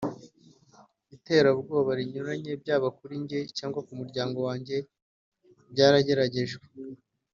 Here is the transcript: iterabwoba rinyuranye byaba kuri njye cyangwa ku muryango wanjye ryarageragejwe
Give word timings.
iterabwoba 1.15 1.89
rinyuranye 1.99 2.51
byaba 2.61 2.87
kuri 2.97 3.13
njye 3.23 3.39
cyangwa 3.57 3.79
ku 3.87 3.93
muryango 3.99 4.37
wanjye 4.47 4.75
ryarageragejwe 5.71 6.63